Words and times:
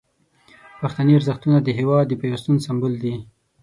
پښتني 0.79 1.11
ارزښتونه 1.19 1.57
د 1.61 1.67
هیواد 1.79 2.05
د 2.09 2.13
پیوستون 2.21 2.57
سمبول 2.65 2.93
دي. 3.03 3.15